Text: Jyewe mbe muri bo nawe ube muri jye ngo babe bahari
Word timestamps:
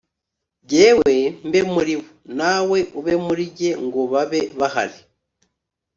Jyewe 0.69 1.15
mbe 1.47 1.59
muri 1.73 1.93
bo 1.99 2.05
nawe 2.37 2.79
ube 2.99 3.13
muri 3.25 3.43
jye 3.57 3.69
ngo 3.85 4.01
babe 4.11 4.41
bahari 4.59 4.99